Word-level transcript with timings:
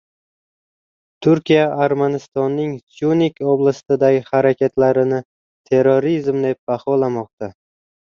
Turkiya 1.25 1.67
Armanistonning 1.87 2.73
Syunik 2.97 3.39
oblastidagi 3.53 4.25
harakatlarini 4.33 5.23
terrorizm 5.71 6.45
deb 6.51 6.63
baholamoqda 6.73 7.57